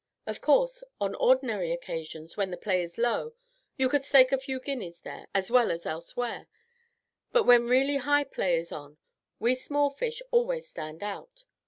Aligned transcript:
Of 0.25 0.41
course, 0.41 0.83
on 0.99 1.13
ordinary 1.13 1.71
occasions, 1.71 2.35
when 2.35 2.49
the 2.49 2.57
play 2.57 2.81
is 2.81 2.97
low, 2.97 3.35
you 3.77 3.87
could 3.87 4.03
stake 4.03 4.31
a 4.31 4.39
few 4.39 4.59
guineas 4.59 5.01
there 5.01 5.27
as 5.31 5.51
well 5.51 5.69
as 5.69 5.85
elsewhere, 5.85 6.47
but 7.31 7.43
when 7.43 7.67
really 7.67 7.97
high 7.97 8.23
play 8.23 8.55
is 8.57 8.71
on 8.71 8.97
we 9.39 9.53
small 9.53 9.91
fish 9.91 10.23
always 10.31 10.67
stand 10.67 11.03
out. 11.03 11.45